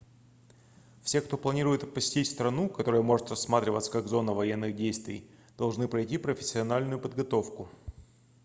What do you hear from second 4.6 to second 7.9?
действий должны пройти профессиональную подготовку